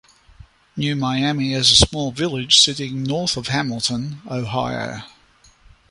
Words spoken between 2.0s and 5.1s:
village sitting north of Hamilton, Ohio.